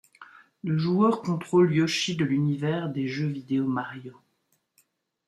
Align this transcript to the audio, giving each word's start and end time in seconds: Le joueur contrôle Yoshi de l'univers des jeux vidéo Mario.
Le 0.63 0.79
joueur 0.79 1.21
contrôle 1.21 1.75
Yoshi 1.75 2.15
de 2.15 2.25
l'univers 2.25 2.89
des 2.89 3.07
jeux 3.07 3.27
vidéo 3.27 3.67
Mario. 3.67 4.19